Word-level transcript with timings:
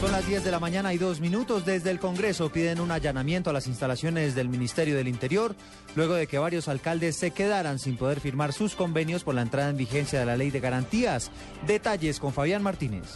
Son 0.00 0.12
las 0.12 0.26
10 0.26 0.44
de 0.44 0.50
la 0.50 0.60
mañana 0.60 0.92
y 0.92 0.98
dos 0.98 1.20
minutos. 1.20 1.64
Desde 1.64 1.90
el 1.90 1.98
Congreso 1.98 2.52
piden 2.52 2.80
un 2.80 2.90
allanamiento 2.90 3.48
a 3.48 3.52
las 3.54 3.66
instalaciones 3.66 4.34
del 4.34 4.50
Ministerio 4.50 4.94
del 4.94 5.08
Interior, 5.08 5.56
luego 5.94 6.14
de 6.14 6.26
que 6.26 6.38
varios 6.38 6.68
alcaldes 6.68 7.16
se 7.16 7.30
quedaran 7.30 7.78
sin 7.78 7.96
poder 7.96 8.20
firmar 8.20 8.52
sus 8.52 8.74
convenios 8.74 9.24
por 9.24 9.34
la 9.34 9.42
entrada 9.42 9.70
en 9.70 9.78
vigencia 9.78 10.20
de 10.20 10.26
la 10.26 10.36
ley 10.36 10.50
de 10.50 10.60
garantías. 10.60 11.30
Detalles 11.66 12.20
con 12.20 12.34
Fabián 12.34 12.62
Martínez. 12.62 13.06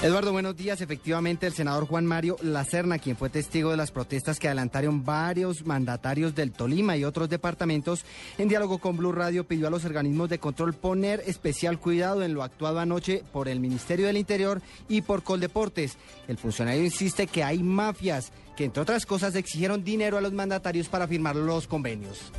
Eduardo, 0.00 0.30
buenos 0.30 0.56
días. 0.56 0.80
Efectivamente, 0.80 1.48
el 1.48 1.54
senador 1.54 1.88
Juan 1.88 2.06
Mario 2.06 2.36
Lacerna, 2.40 3.00
quien 3.00 3.16
fue 3.16 3.30
testigo 3.30 3.72
de 3.72 3.76
las 3.76 3.90
protestas 3.90 4.38
que 4.38 4.46
adelantaron 4.46 5.04
varios 5.04 5.66
mandatarios 5.66 6.36
del 6.36 6.52
Tolima 6.52 6.96
y 6.96 7.02
otros 7.02 7.28
departamentos, 7.28 8.04
en 8.38 8.48
diálogo 8.48 8.78
con 8.78 8.96
Blue 8.96 9.10
Radio 9.10 9.42
pidió 9.42 9.66
a 9.66 9.70
los 9.70 9.84
organismos 9.84 10.28
de 10.28 10.38
control 10.38 10.74
poner 10.74 11.24
especial 11.26 11.80
cuidado 11.80 12.22
en 12.22 12.32
lo 12.32 12.44
actuado 12.44 12.78
anoche 12.78 13.24
por 13.32 13.48
el 13.48 13.58
Ministerio 13.58 14.06
del 14.06 14.18
Interior 14.18 14.62
y 14.88 15.02
por 15.02 15.24
Coldeportes. 15.24 15.98
El 16.28 16.38
funcionario 16.38 16.84
insiste 16.84 17.26
que 17.26 17.42
hay 17.42 17.60
mafias 17.64 18.30
que, 18.56 18.66
entre 18.66 18.82
otras 18.82 19.04
cosas, 19.04 19.34
exigieron 19.34 19.82
dinero 19.82 20.16
a 20.16 20.20
los 20.20 20.32
mandatarios 20.32 20.88
para 20.88 21.08
firmar 21.08 21.34
los 21.34 21.66
convenios. 21.66 22.30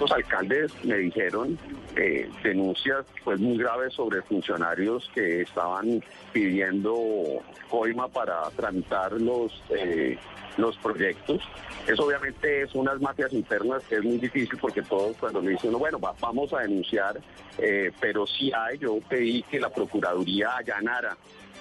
Los 0.00 0.10
alcaldes 0.10 0.72
me 0.84 0.96
dijeron 0.96 1.56
eh, 1.96 2.28
denuncias 2.42 3.06
pues 3.22 3.38
muy 3.38 3.56
graves 3.56 3.94
sobre 3.94 4.22
funcionarios 4.22 5.08
que 5.14 5.42
estaban 5.42 6.02
pidiendo 6.32 7.40
coima 7.70 8.08
para 8.08 8.50
tramitar 8.56 9.12
los 9.12 9.52
eh, 9.70 10.18
los 10.56 10.76
proyectos. 10.78 11.42
Eso 11.86 12.06
obviamente 12.06 12.62
es 12.62 12.74
unas 12.74 13.00
mafias 13.00 13.32
internas 13.32 13.82
que 13.84 13.96
es 13.96 14.04
muy 14.04 14.18
difícil 14.18 14.58
porque 14.60 14.82
todos 14.82 15.16
cuando 15.16 15.42
me 15.42 15.52
dicen, 15.52 15.72
bueno, 15.72 15.98
vamos 15.98 16.52
a 16.52 16.60
denunciar, 16.60 17.20
eh, 17.58 17.90
pero 18.00 18.26
sí 18.26 18.52
hay, 18.52 18.78
yo 18.78 18.98
pedí 19.08 19.42
que 19.42 19.60
la 19.60 19.68
Procuraduría 19.68 20.56
allanara 20.56 21.16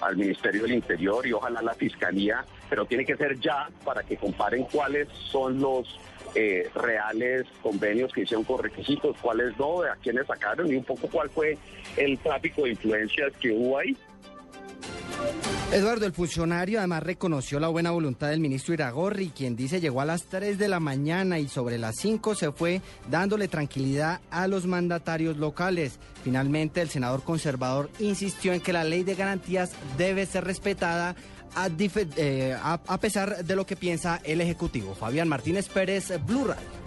al 0.06 0.18
Ministerio 0.18 0.64
del 0.64 0.74
Interior 0.74 1.26
y 1.26 1.34
ojalá 1.34 1.62
la 1.62 1.74
Fiscalía, 1.74 2.46
pero 2.70 2.86
tiene 2.86 3.06
que 3.06 3.16
ser 3.16 3.40
ya 3.40 3.70
para 3.84 4.04
que 4.04 4.18
comparen 4.18 4.66
cuáles 4.72 5.08
son 5.10 5.60
los 5.60 6.00
eh, 6.36 6.70
reales 6.74 7.46
convenios 7.62 8.12
que 8.12 8.22
hicieron 8.22 8.44
con 8.44 8.64
requisitos, 8.64 9.16
cuáles 9.22 9.58
no, 9.58 9.84
a 9.84 9.96
quiénes 10.02 10.26
sacaron 10.28 10.72
y 10.72 10.76
un 10.76 10.84
poco 10.84 11.08
cuál 11.08 11.30
fue 11.30 11.58
el 11.98 12.18
tráfico 12.20 12.64
de 12.64 12.72
influencias 12.72 13.34
que 13.40 13.52
hubo 13.52 13.78
ahí. 13.78 13.96
Eduardo, 15.74 16.06
el 16.06 16.14
funcionario 16.14 16.78
además 16.78 17.02
reconoció 17.02 17.60
la 17.60 17.68
buena 17.68 17.90
voluntad 17.90 18.30
del 18.30 18.40
ministro 18.40 18.76
Iragorri, 18.76 19.30
quien 19.30 19.56
dice 19.56 19.82
llegó 19.82 20.02
a 20.02 20.06
las 20.06 20.26
3 20.26 20.60
de 20.60 20.68
la 20.68 20.80
mañana 20.80 21.40
y 21.40 21.48
sobre 21.48 21.80
las 21.80 21.96
5 21.96 22.36
se 22.36 22.52
fue 22.52 22.84
dándole 23.10 23.48
tranquilidad 23.48 24.22
a 24.30 24.48
los 24.48 24.68
mandatarios 24.68 25.38
locales. 25.38 25.98
Finalmente, 26.24 26.80
el 26.80 26.90
senador 26.90 27.24
conservador 27.24 27.90
insistió 27.98 28.54
en 28.54 28.62
que 28.62 28.72
la 28.72 28.84
ley 28.84 29.04
de 29.04 29.16
garantías 29.16 29.72
debe 29.98 30.28
ser 30.28 30.44
respetada 30.44 31.16
a, 31.56 31.70
eh, 31.80 32.56
pesar 33.02 33.44
de 33.44 33.56
lo 33.56 33.66
que 33.66 33.76
piensa 33.76 34.22
el 34.24 34.42
Ejecutivo. 34.42 34.94
Fabián 34.94 35.28
Martínez 35.28 35.70
Pérez, 35.70 36.14
Blue 36.24 36.46
Radio. 36.46 36.83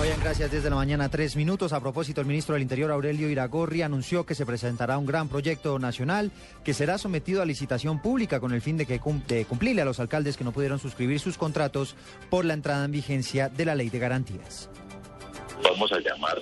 Oigan, 0.00 0.18
gracias 0.20 0.50
desde 0.50 0.70
la 0.70 0.76
mañana, 0.76 1.10
tres 1.10 1.36
minutos. 1.36 1.74
A 1.74 1.80
propósito, 1.80 2.22
el 2.22 2.26
ministro 2.26 2.54
del 2.54 2.62
Interior, 2.62 2.90
Aurelio 2.90 3.28
Iragorri, 3.28 3.82
anunció 3.82 4.24
que 4.24 4.34
se 4.34 4.46
presentará 4.46 4.96
un 4.96 5.04
gran 5.04 5.28
proyecto 5.28 5.78
nacional 5.78 6.30
que 6.64 6.72
será 6.72 6.96
sometido 6.96 7.42
a 7.42 7.44
licitación 7.44 8.00
pública 8.00 8.40
con 8.40 8.54
el 8.54 8.62
fin 8.62 8.78
de, 8.78 8.86
que 8.86 8.98
de 9.28 9.44
cumplirle 9.44 9.82
a 9.82 9.84
los 9.84 10.00
alcaldes 10.00 10.38
que 10.38 10.44
no 10.44 10.52
pudieron 10.52 10.78
suscribir 10.78 11.20
sus 11.20 11.36
contratos 11.36 11.96
por 12.30 12.46
la 12.46 12.54
entrada 12.54 12.86
en 12.86 12.92
vigencia 12.92 13.50
de 13.50 13.66
la 13.66 13.74
ley 13.74 13.90
de 13.90 13.98
garantías. 13.98 14.70
Vamos 15.62 15.92
a 15.92 16.00
llamar 16.00 16.38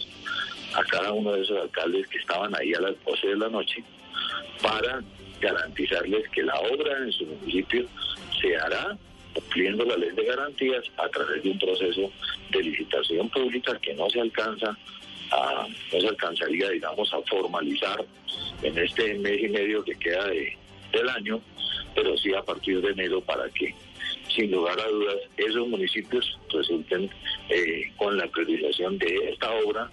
a 0.75 0.85
cada 0.85 1.13
uno 1.13 1.33
de 1.33 1.43
esos 1.43 1.59
alcaldes 1.61 2.07
que 2.07 2.19
estaban 2.19 2.55
ahí 2.55 2.73
a 2.75 2.81
las 2.81 2.95
12 3.05 3.27
de 3.27 3.37
la 3.39 3.49
noche 3.49 3.83
para 4.63 5.03
garantizarles 5.41 6.29
que 6.29 6.45
la 6.45 6.55
obra 6.61 6.97
en 7.05 7.11
su 7.11 7.27
municipio 7.27 7.89
se 8.41 8.57
hará 8.57 8.97
cumpliendo 9.39 9.85
la 9.85 9.97
ley 9.97 10.11
de 10.11 10.25
garantías 10.25 10.85
a 10.97 11.09
través 11.09 11.43
de 11.43 11.51
un 11.51 11.59
proceso 11.59 12.11
de 12.51 12.63
licitación 12.63 13.29
pública 13.31 13.79
que 13.81 13.95
no 13.95 14.11
se 14.11 14.21
alcanza 14.21 14.77
a, 15.31 15.67
no 15.93 16.01
se 16.01 16.09
alcanzaría, 16.09 16.71
digamos, 16.71 17.13
a 17.13 17.21
formalizar 17.23 18.05
en 18.63 18.79
este 18.79 19.15
mes 19.15 19.43
y 19.43 19.49
medio 19.49 19.85
que 19.85 19.95
queda 19.97 20.27
de, 20.27 20.57
del 20.93 21.09
año, 21.09 21.41
pero 21.95 22.17
sí 22.17 22.35
a 22.35 22.43
partir 22.43 22.81
de 22.81 22.91
enero 22.91 23.21
para 23.21 23.49
que, 23.51 23.75
sin 24.35 24.51
lugar 24.51 24.81
a 24.81 24.89
dudas, 24.89 25.17
esos 25.37 25.69
municipios 25.69 26.39
resulten 26.53 27.11
eh, 27.51 27.93
con 27.97 28.17
la 28.17 28.27
priorización 28.27 28.99
de 28.99 29.31
esta 29.31 29.51
obra, 29.65 29.91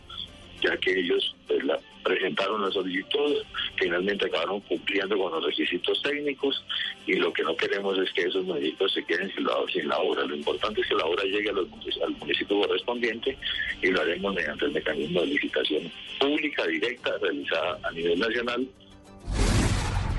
ya 0.61 0.75
que 0.77 0.99
ellos 0.99 1.35
pues, 1.47 1.63
la, 1.63 1.79
presentaron 2.03 2.61
la 2.61 2.71
solicitud, 2.71 3.43
finalmente 3.77 4.25
acabaron 4.25 4.59
cumpliendo 4.61 5.17
con 5.17 5.31
los 5.31 5.45
requisitos 5.45 6.01
técnicos 6.03 6.63
y 7.07 7.13
lo 7.16 7.33
que 7.33 7.43
no 7.43 7.55
queremos 7.57 7.97
es 7.97 8.11
que 8.13 8.21
esos 8.23 8.45
municipios 8.45 8.93
se 8.93 9.03
queden 9.05 9.33
sin 9.33 9.43
la, 9.43 9.53
sin 9.73 9.88
la 9.88 9.97
obra. 9.97 10.23
Lo 10.23 10.35
importante 10.35 10.81
es 10.81 10.88
que 10.88 10.95
la 10.95 11.05
obra 11.05 11.23
llegue 11.23 11.49
al 11.49 12.16
municipio 12.19 12.61
correspondiente 12.61 13.38
y 13.81 13.88
lo 13.88 14.01
haremos 14.01 14.35
mediante 14.35 14.66
el 14.66 14.71
mecanismo 14.71 15.21
de 15.21 15.27
licitación 15.27 15.91
pública 16.19 16.66
directa 16.67 17.17
realizada 17.22 17.79
a 17.83 17.91
nivel 17.91 18.19
nacional 18.19 18.67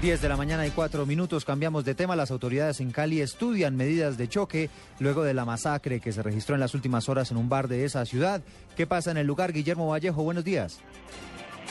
10 0.06 0.22
de 0.22 0.28
la 0.28 0.36
mañana 0.36 0.64
y 0.64 0.70
4 0.70 1.04
minutos, 1.04 1.44
cambiamos 1.44 1.84
de 1.84 1.96
tema. 1.96 2.14
Las 2.14 2.30
autoridades 2.30 2.80
en 2.80 2.92
Cali 2.92 3.20
estudian 3.20 3.74
medidas 3.74 4.16
de 4.16 4.28
choque 4.28 4.70
luego 5.00 5.24
de 5.24 5.34
la 5.34 5.44
masacre 5.44 5.98
que 5.98 6.12
se 6.12 6.22
registró 6.22 6.54
en 6.54 6.60
las 6.60 6.74
últimas 6.74 7.08
horas 7.08 7.32
en 7.32 7.38
un 7.38 7.48
bar 7.48 7.66
de 7.66 7.84
esa 7.84 8.04
ciudad. 8.04 8.40
¿Qué 8.76 8.86
pasa 8.86 9.10
en 9.10 9.16
el 9.16 9.26
lugar? 9.26 9.52
Guillermo 9.52 9.88
Vallejo, 9.88 10.22
buenos 10.22 10.44
días. 10.44 10.78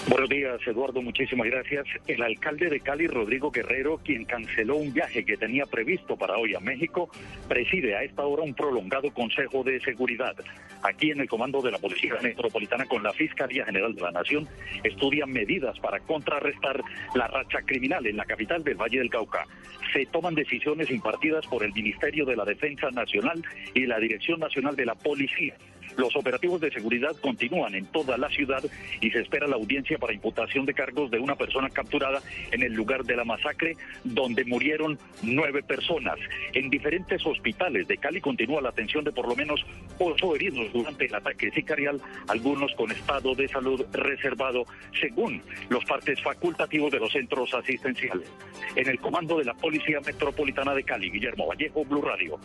Buenos 0.07 0.29
días, 0.29 0.59
Eduardo. 0.67 1.01
Muchísimas 1.01 1.47
gracias. 1.47 1.88
El 2.06 2.22
alcalde 2.22 2.69
de 2.69 2.79
Cali, 2.79 3.07
Rodrigo 3.07 3.50
Guerrero, 3.50 3.97
quien 3.97 4.25
canceló 4.25 4.75
un 4.75 4.94
viaje 4.94 5.25
que 5.25 5.35
tenía 5.35 5.66
previsto 5.66 6.16
para 6.16 6.38
hoy 6.38 6.53
a 6.53 6.59
México, 6.59 7.09
preside 7.47 7.95
a 7.95 8.03
esta 8.03 8.23
hora 8.23 8.44
un 8.44 8.53
prolongado 8.53 9.11
Consejo 9.11 9.63
de 9.63 9.79
Seguridad. 9.79 10.35
Aquí 10.83 11.09
en 11.09 11.22
el 11.22 11.28
comando 11.28 11.59
de 11.61 11.72
la 11.72 11.79
Policía 11.79 12.13
Metropolitana 12.22 12.85
con 12.85 13.01
la 13.01 13.13
Fiscalía 13.13 13.66
General 13.66 13.95
de 13.95 14.01
la 14.01 14.11
Nación 14.11 14.47
estudian 14.83 15.31
medidas 15.31 15.79
para 15.79 16.00
contrarrestar 16.01 16.83
la 17.16 17.27
racha 17.27 17.62
criminal 17.63 18.06
en 18.06 18.17
la 18.17 18.25
capital 18.25 18.63
del 18.63 18.75
Valle 18.75 19.00
del 19.00 19.09
Cauca. 19.09 19.47
Se 19.91 20.06
toman 20.06 20.35
decisiones 20.35 20.91
impartidas 20.91 21.47
por 21.47 21.63
el 21.63 21.73
Ministerio 21.73 22.25
de 22.25 22.35
la 22.35 22.45
Defensa 22.45 22.91
Nacional 22.91 23.44
y 23.73 23.88
la 23.88 24.00
Dirección 24.00 24.39
Nacional 24.39 24.75
de 24.75 24.85
la 24.85 24.94
Policía 24.94 25.56
los 25.97 26.16
operativos 26.16 26.61
de 26.61 26.72
seguridad 26.72 27.16
continúan 27.22 27.75
en 27.75 27.85
toda 27.88 28.17
la 28.17 28.29
ciudad 28.29 28.63
y 29.01 29.11
se 29.11 29.22
espera 29.22 29.47
la 29.47 29.56
audiencia 29.56 29.97
para 29.97 30.13
imputación 30.13 30.66
de 30.66 30.73
cargos 30.73 31.11
de 31.11 31.19
una 31.19 31.35
persona 31.35 31.69
capturada 31.69 32.22
en 32.51 32.63
el 32.63 32.73
lugar 32.73 33.03
de 33.03 33.16
la 33.16 33.23
masacre, 33.23 33.75
donde 34.03 34.45
murieron 34.45 34.97
nueve 35.22 35.63
personas. 35.63 36.17
En 36.53 36.69
diferentes 36.69 37.25
hospitales 37.25 37.88
de 37.88 37.97
Cali 37.97 38.22
continúa 38.22 38.61
la 38.61 38.69
atención 38.69 39.03
de 39.03 39.11
por 39.11 39.28
lo 39.28 39.35
menos 39.35 39.66
ocho 40.00 40.35
heridos 40.35 40.72
durante 40.73 41.06
el 41.06 41.16
ataque 41.16 41.51
sicarial, 41.51 42.01
algunos 42.27 42.73
con 42.75 42.91
estado 42.91 43.35
de 43.35 43.47
salud 43.47 43.85
reservado, 43.91 44.66
según 45.00 45.41
los 45.69 45.83
partes 45.85 46.22
facultativos 46.22 46.91
de 46.91 47.00
los 47.00 47.12
centros 47.12 47.53
asistenciales. 47.53 48.29
En 48.75 48.88
el 48.88 49.00
comando 49.00 49.38
de 49.38 49.45
la 49.45 49.53
Policía 49.53 50.00
Metropolitana 50.06 50.73
de 50.73 50.83
Cali, 50.83 51.09
Guillermo 51.09 51.47
Vallejo, 51.47 51.85
Blue 51.85 52.01
Radio. 52.01 52.39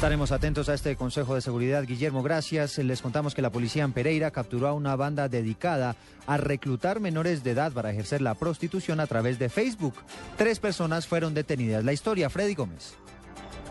Estaremos 0.00 0.32
atentos 0.32 0.70
a 0.70 0.74
este 0.74 0.96
Consejo 0.96 1.34
de 1.34 1.42
Seguridad. 1.42 1.84
Guillermo, 1.84 2.22
gracias. 2.22 2.78
Les 2.78 3.02
contamos 3.02 3.34
que 3.34 3.42
la 3.42 3.52
policía 3.52 3.84
en 3.84 3.92
Pereira 3.92 4.30
capturó 4.30 4.68
a 4.68 4.72
una 4.72 4.96
banda 4.96 5.28
dedicada 5.28 5.94
a 6.26 6.38
reclutar 6.38 7.00
menores 7.00 7.44
de 7.44 7.50
edad 7.50 7.70
para 7.72 7.90
ejercer 7.90 8.22
la 8.22 8.34
prostitución 8.34 8.98
a 8.98 9.06
través 9.06 9.38
de 9.38 9.50
Facebook. 9.50 9.92
Tres 10.38 10.58
personas 10.58 11.06
fueron 11.06 11.34
detenidas. 11.34 11.84
La 11.84 11.92
historia, 11.92 12.30
Freddy 12.30 12.54
Gómez. 12.54 12.94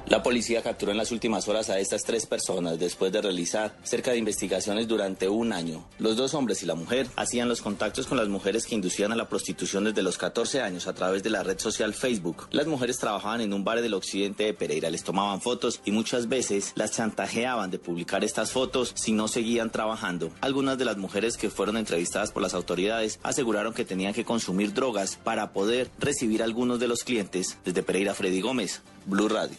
La 0.09 0.24
policía 0.24 0.64
capturó 0.64 0.92
en 0.92 0.97
las 0.97 1.12
últimas 1.12 1.47
horas 1.47 1.70
a 1.70 1.78
estas 1.78 2.03
tres 2.03 2.25
personas 2.25 2.80
después 2.80 3.12
de 3.12 3.22
realizar 3.22 3.78
cerca 3.84 4.09
de 4.09 4.18
investigaciones 4.18 4.88
durante 4.88 5.30
un 5.30 5.53
año. 5.53 5.86
Los 6.00 6.18
dos 6.18 6.34
hombres 6.34 6.64
y 6.64 6.66
la 6.66 6.74
mujer 6.74 7.06
hacían 7.16 7.47
los 7.47 7.62
contactos 7.62 8.08
con 8.08 8.18
las 8.18 8.28
mujeres 8.28 8.66
que 8.66 8.74
inducían 8.74 9.12
a 9.12 9.16
la 9.16 9.30
prostitución 9.30 9.84
desde 9.84 10.02
los 10.02 10.18
14 10.18 10.62
años 10.62 10.88
a 10.88 10.94
través 10.94 11.22
de 11.22 11.30
la 11.30 11.44
red 11.44 11.59
social 11.59 11.94
Facebook. 11.94 12.47
Las 12.50 12.66
mujeres 12.66 12.97
trabajaban 12.97 13.42
en 13.42 13.53
un 13.53 13.64
bar 13.64 13.82
del 13.82 13.94
occidente 13.94 14.46
de 14.46 14.56
Pereira, 14.56 14.90
les 14.90 15.03
tomaban 15.03 15.41
fotos 15.41 15.79
y 15.85 15.91
muchas 15.91 16.28
veces 16.28 16.73
las 16.73 16.91
chantajeaban 16.91 17.70
de 17.70 17.78
publicar 17.78 18.23
estas 18.23 18.52
fotos 18.52 18.94
si 18.96 19.11
no 19.11 19.28
seguían 19.28 19.70
trabajando. 19.70 20.32
Algunas 20.41 20.79
de 20.79 20.85
las 20.85 20.97
mujeres 20.97 21.38
que 21.38 21.52
fueron 21.52 21.78
entrevistadas 21.78 22.32
por 22.32 22.41
las 22.41 22.56
autoridades 22.56 23.20
aseguraron 23.22 23.76
que 23.76 23.85
tenían 23.85 24.16
que 24.16 24.26
consumir 24.26 24.73
drogas 24.73 25.17
para 25.23 25.53
poder 25.53 25.91
recibir 26.00 26.41
algunos 26.41 26.79
de 26.79 26.88
los 26.88 27.03
clientes. 27.03 27.59
Desde 27.64 27.84
Pereira, 27.84 28.16
Freddy 28.16 28.41
Gómez, 28.41 28.82
Blue 29.09 29.28
Radio. 29.28 29.58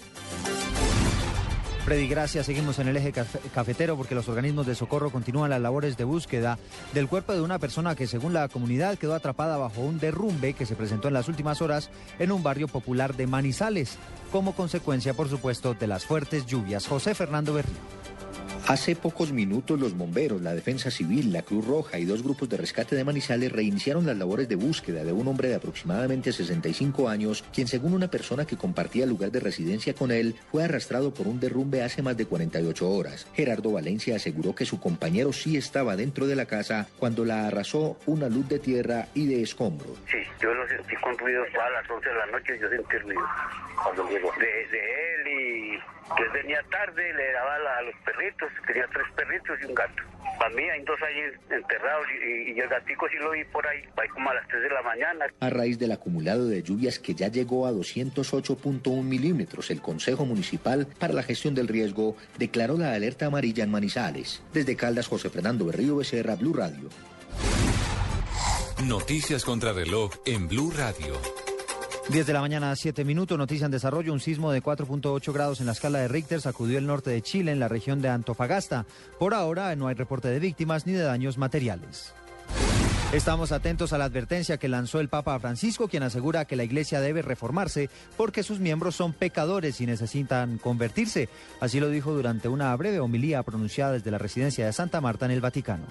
Freddy, 1.85 2.07
gracias. 2.07 2.47
Seguimos 2.47 2.79
en 2.79 2.89
el 2.89 2.97
eje 2.97 3.13
cafetero 3.13 3.97
porque 3.97 4.15
los 4.15 4.29
organismos 4.29 4.67
de 4.67 4.75
socorro 4.75 5.11
continúan 5.11 5.51
las 5.51 5.61
labores 5.61 5.97
de 5.97 6.05
búsqueda 6.05 6.59
del 6.95 7.09
cuerpo 7.09 7.33
de 7.33 7.41
una 7.41 7.59
persona 7.59 7.97
que, 7.97 8.07
según 8.07 8.33
la 8.33 8.49
comunidad, 8.49 8.97
quedó 8.97 9.15
atrapada 9.15 9.57
bajo 9.57 9.81
un 9.81 9.99
derrumbe 9.99 10.53
que 10.53 10.67
se 10.67 10.77
presentó 10.77 11.09
en 11.09 11.15
las 11.15 11.29
últimas 11.29 11.63
horas 11.63 11.91
en 12.19 12.31
un 12.31 12.43
barrio 12.43 12.69
popular 12.69 13.17
de 13.17 13.27
Manizales, 13.27 13.97
como 14.31 14.55
consecuencia, 14.55 15.15
por 15.15 15.29
supuesto, 15.29 15.75
de 15.75 15.87
las 15.87 16.05
fuertes 16.05 16.47
lluvias. 16.47 16.87
José 16.87 17.15
Fernando 17.15 17.55
Berrío. 17.55 17.75
Hace 18.71 18.95
pocos 18.95 19.33
minutos 19.33 19.81
los 19.81 19.99
bomberos, 19.99 20.41
la 20.43 20.55
defensa 20.55 20.93
civil, 20.93 21.33
la 21.33 21.43
Cruz 21.43 21.67
Roja 21.67 21.99
y 21.99 22.05
dos 22.05 22.23
grupos 22.23 22.49
de 22.49 22.57
rescate 22.57 22.95
de 22.95 23.03
Manizales 23.03 23.51
reiniciaron 23.51 24.07
las 24.07 24.17
labores 24.17 24.49
de 24.49 24.55
búsqueda 24.55 25.03
de 25.03 25.13
un 25.13 25.27
hombre 25.27 25.49
de 25.49 25.57
aproximadamente 25.57 26.31
65 26.31 27.09
años, 27.09 27.45
quien 27.53 27.67
según 27.67 27.95
una 27.95 28.13
persona 28.13 28.47
que 28.47 28.57
compartía 28.57 29.07
lugar 29.07 29.33
de 29.33 29.41
residencia 29.41 29.93
con 29.93 30.13
él, 30.13 30.37
fue 30.53 30.63
arrastrado 30.63 31.13
por 31.13 31.27
un 31.27 31.41
derrumbe 31.41 31.83
hace 31.83 32.01
más 32.01 32.17
de 32.17 32.27
48 32.27 32.89
horas. 32.89 33.27
Gerardo 33.35 33.73
Valencia 33.73 34.15
aseguró 34.15 34.55
que 34.55 34.65
su 34.65 34.79
compañero 34.79 35.33
sí 35.33 35.57
estaba 35.57 35.97
dentro 35.97 36.29
de 36.29 36.37
la 36.37 36.47
casa 36.47 36.87
cuando 36.97 37.25
la 37.25 37.49
arrasó 37.49 37.99
una 38.07 38.29
luz 38.29 38.49
de 38.49 38.61
tierra 38.61 39.09
y 39.15 39.27
de 39.27 39.43
escombros. 39.43 39.99
Sí, 40.13 40.19
yo 40.41 40.55
lo 40.55 40.69
sentí 40.69 40.95
con 41.03 41.19
ruido 41.19 41.43
a 41.43 41.71
las 41.71 41.91
11 41.91 42.09
de 42.09 42.15
la 42.15 42.27
noche, 42.27 42.57
yo 42.61 42.69
sentí 42.69 42.99
ruido 42.99 43.23
cuando 43.83 44.09
llegó 44.09 44.31
de, 44.39 44.47
de 44.47 44.79
él 44.79 45.27
y 45.27 46.00
que 46.17 46.29
venía 46.29 46.63
tarde, 46.71 47.13
le 47.13 47.33
daba 47.33 47.55
a 47.55 47.83
los 47.83 47.95
perritos, 48.05 48.51
tenía 48.67 48.87
tres 48.93 49.07
perritos 49.15 49.59
y 49.63 49.67
un 49.67 49.75
gato. 49.75 50.03
Para 50.39 50.55
mí 50.55 50.63
hay 50.63 50.83
dos 50.85 50.99
ahí 51.03 51.21
enterrados 51.51 52.07
y, 52.11 52.53
y, 52.53 52.61
el 52.61 52.69
gatico 52.69 53.07
sí 53.11 53.17
lo 53.19 53.31
vi 53.31 53.45
por 53.45 53.67
ahí, 53.67 53.83
ahí 53.97 54.09
como 54.09 54.31
a 54.31 54.35
las 54.35 54.49
3 54.49 54.63
de 54.63 54.71
la 54.71 54.83
mañana. 54.83 55.27
A 55.41 55.51
raíz 55.51 55.79
del 55.79 55.93
acumulado 55.93 56.47
de 56.49 56.63
lluvias 56.63 56.99
que 56.99 57.15
ya 57.15 57.29
llegó 57.29 57.67
a 57.67 57.73
208.1 57.73 59.03
milímetros, 59.03 59.71
el 59.71 59.83
Consejo 59.83 60.25
Municipal 60.25 60.87
para 60.99 61.13
la 61.13 61.23
Gestión 61.23 61.55
del 61.55 61.69
Riesgo 61.69 62.17
declaró 62.39 62.79
la 62.79 62.95
alerta 62.95 63.27
amarilla 63.27 63.65
en 63.65 63.71
Manizales. 63.71 64.43
Desde 64.53 64.77
Caldas, 64.77 65.09
José 65.09 65.29
Fernando 65.29 65.67
Berrío 65.67 65.97
Becerra, 65.97 66.37
Blue 66.37 66.55
Radio. 66.55 66.89
Noticias 68.87 69.45
contra 69.45 69.75
reloj 69.75 70.11
en 70.25 70.49
Blue 70.49 70.73
Radio. 70.75 71.40
10 72.11 72.27
de 72.27 72.33
la 72.33 72.41
mañana, 72.41 72.75
7 72.75 73.05
minutos, 73.05 73.39
noticia 73.39 73.67
en 73.67 73.71
desarrollo. 73.71 74.13
Un 74.13 74.19
sismo 74.19 74.51
de 74.51 74.61
4.8 74.61 75.33
grados 75.33 75.61
en 75.61 75.67
la 75.67 75.73
escala 75.73 76.01
de 76.01 76.09
Richter 76.09 76.41
sacudió 76.41 76.77
el 76.77 76.87
norte 76.87 77.11
de 77.11 77.23
Chile, 77.23 77.53
en 77.53 77.61
la 77.61 77.69
región 77.69 78.03
de 78.03 78.09
Antofagasta. 78.09 78.85
Por 79.21 79.33
ahora 79.33 79.77
no 79.77 79.87
hay 79.87 79.95
reporte 79.95 80.27
de 80.27 80.41
víctimas 80.41 80.89
ni 80.89 80.93
de 80.93 81.05
daños 81.05 81.39
materiales. 81.39 82.13
Estamos 83.13 83.53
atentos 83.53 83.93
a 83.93 83.99
la 83.99 84.07
advertencia 84.07 84.57
que 84.57 84.69
lanzó 84.69 84.99
el 84.99 85.09
Papa 85.09 85.39
Francisco, 85.39 85.87
quien 85.87 86.03
asegura 86.03 86.47
que 86.47 86.57
la 86.57 86.65
Iglesia 86.65 87.01
debe 87.01 87.23
reformarse 87.23 87.91
porque 88.17 88.43
sus 88.43 88.59
miembros 88.59 88.97
son 88.97 89.13
pecadores 89.13 89.81
y 89.81 89.87
necesitan 89.87 90.59
convertirse. 90.59 91.29
Así 91.61 91.79
lo 91.79 91.91
dijo 91.91 92.13
durante 92.13 92.49
una 92.49 92.75
breve 92.75 92.99
homilía 92.99 93.45
pronunciada 93.45 93.93
desde 93.93 94.11
la 94.11 94.19
residencia 94.19 94.67
de 94.67 94.73
Santa 94.73 95.01
Marta 95.01 95.27
en 95.27 95.31
el 95.31 95.41
Vaticano. 95.41 95.87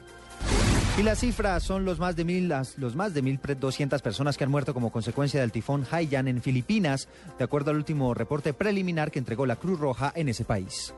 Y 1.00 1.04
las 1.04 1.20
cifras 1.20 1.64
son 1.64 1.86
los 1.86 1.98
más 1.98 2.18
de 2.18 2.26
mil, 2.26 2.50
las, 2.50 2.78
los 2.78 2.94
más 2.94 3.14
de 3.14 3.24
1.200 3.24 4.02
personas 4.02 4.36
que 4.36 4.44
han 4.44 4.52
muerto 4.52 4.74
como 4.74 4.92
consecuencia 4.92 5.40
del 5.40 5.50
tifón 5.50 5.88
Haiyan 5.90 6.28
en 6.28 6.42
Filipinas, 6.42 7.08
de 7.38 7.46
acuerdo 7.46 7.72
al 7.72 7.78
último 7.78 8.14
reporte 8.14 8.52
preliminar 8.52 9.10
que 9.10 9.20
entregó 9.20 9.46
la 9.46 9.56
Cruz 9.56 9.80
Roja 9.80 10.12
en 10.14 10.28
ese 10.28 10.44
país. 10.44 10.94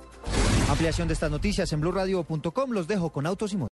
Ampliación 0.71 1.07
de 1.07 1.13
estas 1.13 1.29
noticias 1.29 1.71
en 1.71 1.81
blurradio.com. 1.81 2.71
Los 2.71 2.87
dejo 2.87 3.11
con 3.11 3.27
autos 3.27 3.53
y 3.53 3.57
motos. 3.57 3.69